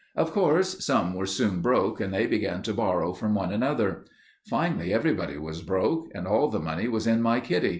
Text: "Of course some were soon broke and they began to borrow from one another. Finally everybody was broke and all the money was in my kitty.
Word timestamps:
"Of 0.15 0.31
course 0.31 0.83
some 0.83 1.13
were 1.13 1.27
soon 1.27 1.61
broke 1.61 2.01
and 2.01 2.11
they 2.11 2.25
began 2.25 2.63
to 2.63 2.73
borrow 2.73 3.13
from 3.13 3.35
one 3.35 3.53
another. 3.53 4.03
Finally 4.49 4.91
everybody 4.91 5.37
was 5.37 5.61
broke 5.61 6.07
and 6.15 6.25
all 6.25 6.47
the 6.47 6.59
money 6.59 6.87
was 6.87 7.05
in 7.05 7.21
my 7.21 7.39
kitty. 7.39 7.69